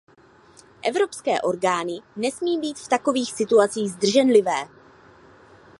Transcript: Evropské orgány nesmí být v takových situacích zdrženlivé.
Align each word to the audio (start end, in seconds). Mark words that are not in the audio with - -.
Evropské 0.81 1.41
orgány 1.41 1.99
nesmí 2.15 2.59
být 2.59 2.77
v 2.79 2.87
takových 2.87 3.33
situacích 3.33 3.89
zdrženlivé. 3.91 4.67